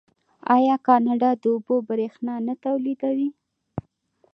آیا 0.55 0.75
کاناډا 0.87 1.31
د 1.41 1.43
اوبو 1.53 1.75
بریښنا 1.87 2.35
نه 2.47 2.53
تولیدوي؟ 2.65 3.29